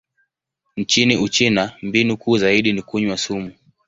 [0.77, 3.51] Nchini Uchina, mbinu kuu zaidi ni kunywa sumu.